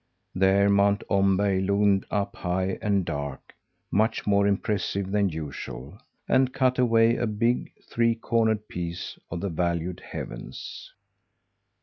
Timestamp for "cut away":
6.51-7.17